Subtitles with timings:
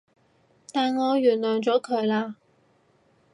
[0.73, 2.33] 但我原諒咗佢喇